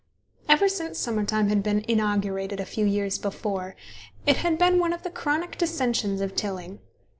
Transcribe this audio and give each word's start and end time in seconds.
Ever 0.49 0.67
since 0.67 0.97
summer 0.97 1.23
time 1.25 1.49
had 1.49 1.61
been 1.61 1.85
inaugurated 1.87 2.59
a 2.59 2.65
few 2.65 2.87
years 2.87 3.19
before, 3.19 3.75
it 4.25 4.37
had 4.37 4.57
been 4.57 4.79
one 4.79 4.93
of 4.93 5.03
the 5.03 5.11
chronic 5.11 5.59
dissensions 5.59 6.21
of 6.21 6.35
Tilling. 6.35 6.79